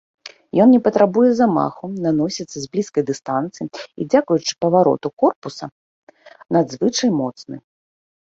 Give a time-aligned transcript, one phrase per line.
[0.63, 5.65] Ён не патрабуе замаху, наносіцца з блізкай дыстанцыі і дзякуючы павароту корпуса
[6.57, 7.55] надзвычай моцны.